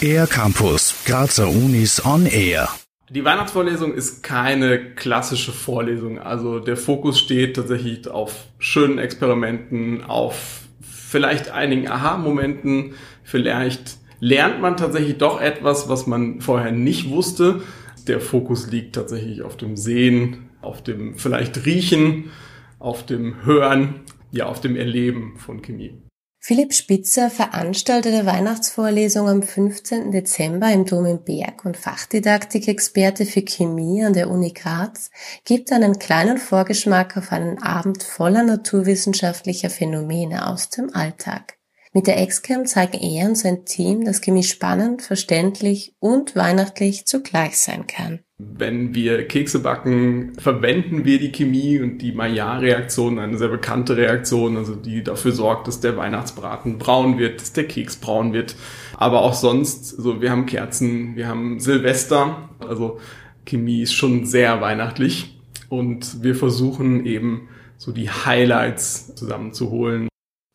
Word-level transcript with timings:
Air 0.00 0.26
Campus, 0.26 0.94
Grazer 1.04 1.48
Unis 1.48 2.04
on 2.04 2.26
Air. 2.26 2.68
Die 3.10 3.24
Weihnachtsvorlesung 3.24 3.94
ist 3.94 4.22
keine 4.22 4.94
klassische 4.94 5.52
Vorlesung. 5.52 6.18
Also 6.18 6.58
der 6.58 6.76
Fokus 6.76 7.18
steht 7.18 7.56
tatsächlich 7.56 8.08
auf 8.08 8.46
schönen 8.58 8.98
Experimenten, 8.98 10.04
auf 10.04 10.62
vielleicht 10.80 11.50
einigen 11.50 11.88
Aha-Momenten. 11.88 12.94
Vielleicht 13.22 13.98
lernt 14.20 14.60
man 14.60 14.76
tatsächlich 14.76 15.18
doch 15.18 15.40
etwas, 15.40 15.88
was 15.88 16.06
man 16.06 16.40
vorher 16.40 16.72
nicht 16.72 17.10
wusste. 17.10 17.62
Der 18.06 18.20
Fokus 18.20 18.70
liegt 18.70 18.94
tatsächlich 18.94 19.42
auf 19.42 19.56
dem 19.56 19.76
Sehen, 19.76 20.50
auf 20.60 20.82
dem 20.82 21.16
vielleicht 21.16 21.64
Riechen, 21.64 22.30
auf 22.78 23.06
dem 23.06 23.44
Hören, 23.44 24.00
ja, 24.30 24.46
auf 24.46 24.60
dem 24.60 24.76
Erleben 24.76 25.36
von 25.38 25.62
Chemie. 25.62 26.05
Philipp 26.46 26.74
Spitzer 26.74 27.28
veranstaltete 27.28 28.24
Weihnachtsvorlesung 28.24 29.28
am 29.28 29.42
15. 29.42 30.12
Dezember 30.12 30.70
im 30.70 30.84
Dom 30.84 31.04
im 31.04 31.24
Berg 31.24 31.64
und 31.64 31.76
Fachdidaktikexperte 31.76 33.26
für 33.26 33.42
Chemie 33.42 34.04
an 34.04 34.12
der 34.12 34.30
Uni 34.30 34.52
Graz 34.52 35.10
gibt 35.44 35.72
einen 35.72 35.98
kleinen 35.98 36.38
Vorgeschmack 36.38 37.16
auf 37.16 37.32
einen 37.32 37.60
Abend 37.60 38.04
voller 38.04 38.44
naturwissenschaftlicher 38.44 39.70
Phänomene 39.70 40.46
aus 40.46 40.70
dem 40.70 40.94
Alltag. 40.94 41.55
Mit 41.96 42.08
der 42.08 42.20
Excam 42.20 42.66
zeigen 42.66 42.98
er 43.00 43.26
und 43.26 43.38
sein 43.38 43.64
Team, 43.64 44.04
dass 44.04 44.20
Chemie 44.20 44.42
spannend, 44.42 45.00
verständlich 45.00 45.94
und 45.98 46.36
weihnachtlich 46.36 47.06
zugleich 47.06 47.56
sein 47.56 47.86
kann. 47.86 48.18
Wenn 48.36 48.94
wir 48.94 49.26
Kekse 49.26 49.60
backen, 49.60 50.34
verwenden 50.38 51.06
wir 51.06 51.18
die 51.18 51.32
Chemie 51.32 51.80
und 51.80 52.02
die 52.02 52.12
Maillard-Reaktion, 52.12 53.18
eine 53.18 53.38
sehr 53.38 53.48
bekannte 53.48 53.96
Reaktion, 53.96 54.58
also 54.58 54.74
die 54.74 55.02
dafür 55.02 55.32
sorgt, 55.32 55.68
dass 55.68 55.80
der 55.80 55.96
Weihnachtsbraten 55.96 56.76
braun 56.76 57.16
wird, 57.16 57.40
dass 57.40 57.54
der 57.54 57.66
Keks 57.66 57.96
braun 57.96 58.34
wird. 58.34 58.56
Aber 58.98 59.22
auch 59.22 59.32
sonst, 59.32 59.88
so 59.88 60.20
wir 60.20 60.30
haben 60.30 60.44
Kerzen, 60.44 61.16
wir 61.16 61.28
haben 61.28 61.60
Silvester, 61.60 62.50
also 62.58 63.00
Chemie 63.46 63.80
ist 63.80 63.94
schon 63.94 64.26
sehr 64.26 64.60
weihnachtlich 64.60 65.40
und 65.70 66.22
wir 66.22 66.34
versuchen 66.34 67.06
eben 67.06 67.48
so 67.78 67.90
die 67.90 68.10
Highlights 68.10 69.14
zusammenzuholen. 69.14 70.08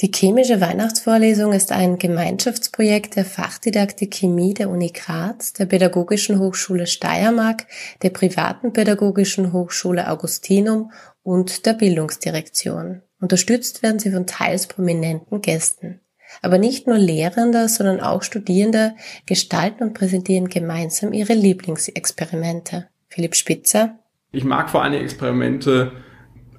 Die 0.00 0.10
chemische 0.12 0.60
Weihnachtsvorlesung 0.60 1.52
ist 1.52 1.70
ein 1.70 1.98
Gemeinschaftsprojekt 1.98 3.14
der 3.14 3.24
Fachdidaktik 3.24 4.12
Chemie 4.12 4.52
der 4.52 4.68
Uni 4.68 4.90
Graz, 4.90 5.52
der 5.52 5.66
Pädagogischen 5.66 6.40
Hochschule 6.40 6.88
Steiermark, 6.88 7.66
der 8.02 8.10
privaten 8.10 8.72
Pädagogischen 8.72 9.52
Hochschule 9.52 10.10
Augustinum 10.10 10.90
und 11.22 11.64
der 11.64 11.74
Bildungsdirektion. 11.74 13.02
Unterstützt 13.20 13.84
werden 13.84 14.00
sie 14.00 14.10
von 14.10 14.26
teils 14.26 14.66
prominenten 14.66 15.40
Gästen. 15.40 16.00
Aber 16.42 16.58
nicht 16.58 16.88
nur 16.88 16.98
Lehrende, 16.98 17.68
sondern 17.68 18.00
auch 18.00 18.24
Studierende 18.24 18.96
gestalten 19.26 19.84
und 19.84 19.94
präsentieren 19.94 20.48
gemeinsam 20.48 21.12
ihre 21.12 21.34
Lieblingsexperimente. 21.34 22.88
Philipp 23.06 23.36
Spitzer. 23.36 24.00
Ich 24.32 24.42
mag 24.42 24.70
vor 24.70 24.82
allem 24.82 25.00
Experimente, 25.00 25.92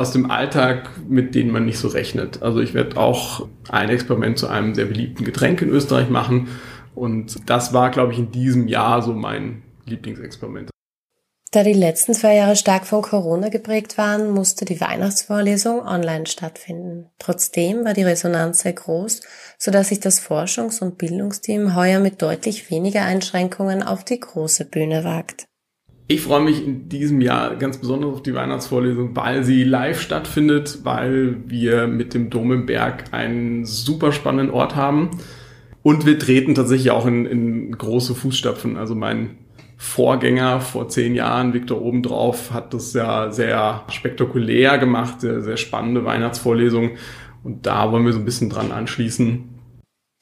aus 0.00 0.12
dem 0.12 0.30
Alltag, 0.30 0.90
mit 1.08 1.34
denen 1.34 1.50
man 1.50 1.66
nicht 1.66 1.78
so 1.78 1.88
rechnet. 1.88 2.42
Also 2.42 2.60
ich 2.60 2.72
werde 2.72 2.96
auch 2.96 3.46
ein 3.68 3.90
Experiment 3.90 4.38
zu 4.38 4.48
einem 4.48 4.74
sehr 4.74 4.86
beliebten 4.86 5.24
Getränk 5.24 5.60
in 5.60 5.68
Österreich 5.68 6.08
machen. 6.08 6.48
Und 6.94 7.48
das 7.48 7.74
war, 7.74 7.90
glaube 7.90 8.12
ich, 8.14 8.18
in 8.18 8.30
diesem 8.30 8.66
Jahr 8.66 9.02
so 9.02 9.12
mein 9.12 9.62
Lieblingsexperiment. 9.84 10.70
Da 11.52 11.64
die 11.64 11.72
letzten 11.72 12.14
zwei 12.14 12.36
Jahre 12.36 12.54
stark 12.56 12.86
von 12.86 13.02
Corona 13.02 13.48
geprägt 13.48 13.98
waren, 13.98 14.30
musste 14.30 14.64
die 14.64 14.80
Weihnachtsvorlesung 14.80 15.80
online 15.80 16.26
stattfinden. 16.26 17.10
Trotzdem 17.18 17.84
war 17.84 17.92
die 17.92 18.04
Resonanz 18.04 18.60
sehr 18.60 18.72
groß, 18.72 19.20
sodass 19.58 19.88
sich 19.88 20.00
das 20.00 20.22
Forschungs- 20.22 20.80
und 20.80 20.96
Bildungsteam 20.96 21.74
heuer 21.74 21.98
mit 21.98 22.22
deutlich 22.22 22.70
weniger 22.70 23.02
Einschränkungen 23.02 23.82
auf 23.82 24.04
die 24.04 24.20
große 24.20 24.64
Bühne 24.64 25.02
wagt. 25.04 25.49
Ich 26.12 26.22
freue 26.22 26.40
mich 26.40 26.66
in 26.66 26.88
diesem 26.88 27.20
Jahr 27.20 27.54
ganz 27.54 27.78
besonders 27.78 28.14
auf 28.14 28.22
die 28.24 28.34
Weihnachtsvorlesung, 28.34 29.14
weil 29.14 29.44
sie 29.44 29.62
live 29.62 30.00
stattfindet, 30.00 30.80
weil 30.82 31.36
wir 31.46 31.86
mit 31.86 32.14
dem 32.14 32.30
Dom 32.30 32.50
im 32.50 32.66
Berg 32.66 33.04
einen 33.12 33.64
super 33.64 34.10
spannenden 34.10 34.52
Ort 34.52 34.74
haben. 34.74 35.10
Und 35.84 36.06
wir 36.06 36.18
treten 36.18 36.56
tatsächlich 36.56 36.90
auch 36.90 37.06
in, 37.06 37.26
in 37.26 37.78
große 37.78 38.16
Fußstapfen. 38.16 38.76
Also 38.76 38.96
mein 38.96 39.36
Vorgänger 39.76 40.60
vor 40.60 40.88
zehn 40.88 41.14
Jahren, 41.14 41.54
Viktor 41.54 41.80
Obendrauf, 41.80 42.52
hat 42.52 42.74
das 42.74 42.92
ja 42.92 43.30
sehr 43.30 43.84
spektakulär 43.88 44.78
gemacht, 44.78 45.20
sehr, 45.20 45.42
sehr 45.42 45.58
spannende 45.58 46.04
Weihnachtsvorlesung. 46.04 46.96
Und 47.44 47.66
da 47.66 47.92
wollen 47.92 48.04
wir 48.04 48.12
so 48.12 48.18
ein 48.18 48.24
bisschen 48.24 48.50
dran 48.50 48.72
anschließen 48.72 49.59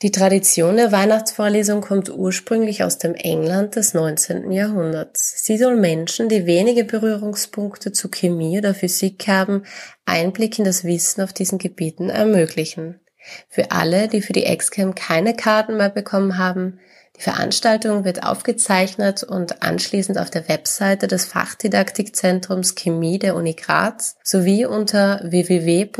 die 0.00 0.12
Tradition 0.12 0.76
der 0.76 0.92
Weihnachtsvorlesung 0.92 1.80
kommt 1.80 2.08
ursprünglich 2.08 2.84
aus 2.84 2.98
dem 2.98 3.14
England 3.14 3.74
des 3.74 3.94
19. 3.94 4.52
Jahrhunderts. 4.52 5.44
Sie 5.44 5.58
soll 5.58 5.74
Menschen, 5.74 6.28
die 6.28 6.46
wenige 6.46 6.84
Berührungspunkte 6.84 7.90
zu 7.90 8.08
Chemie 8.08 8.58
oder 8.58 8.74
Physik 8.74 9.26
haben, 9.26 9.64
Einblick 10.04 10.56
in 10.56 10.64
das 10.64 10.84
Wissen 10.84 11.20
auf 11.22 11.32
diesen 11.32 11.58
Gebieten 11.58 12.10
ermöglichen. 12.10 13.00
Für 13.48 13.72
alle, 13.72 14.06
die 14.06 14.22
für 14.22 14.32
die 14.32 14.44
Excam 14.44 14.94
keine 14.94 15.34
Karten 15.34 15.76
mehr 15.76 15.90
bekommen 15.90 16.38
haben, 16.38 16.78
die 17.16 17.22
Veranstaltung 17.22 18.04
wird 18.04 18.22
aufgezeichnet 18.22 19.24
und 19.24 19.64
anschließend 19.64 20.18
auf 20.18 20.30
der 20.30 20.48
Webseite 20.48 21.08
des 21.08 21.24
Fachdidaktikzentrums 21.24 22.76
Chemie 22.76 23.18
der 23.18 23.34
Uni 23.34 23.54
Graz 23.54 24.14
sowie 24.22 24.64
unter 24.64 25.20
www.x-cam.at 25.24 25.96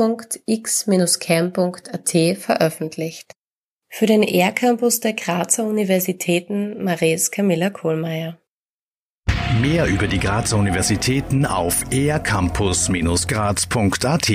veröffentlicht. 2.37 3.33
Für 3.91 4.05
den 4.05 4.21
ER-Campus 4.23 4.99
der 4.99 5.13
Grazer 5.13 5.65
Universitäten 5.65 6.83
Maries 6.83 7.31
Camilla 7.31 7.71
Kohlmeier. 7.71 8.37
Mehr 9.61 9.87
über 9.87 10.07
die 10.07 10.19
Grazer 10.19 10.57
Universitäten 10.57 11.45
auf 11.45 11.83
ercampus-graz.at 11.91 14.29